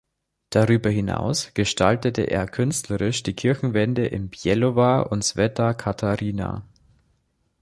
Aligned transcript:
Darüber 0.49 0.89
hinaus 0.89 1.53
gestaltete 1.53 2.23
er 2.23 2.47
künstlerisch 2.47 3.21
die 3.21 3.35
Kirchenwände 3.35 4.07
in 4.07 4.29
Bjelovar 4.29 5.11
und 5.11 5.23
Sveta 5.23 5.75
Katarina. 5.75 6.67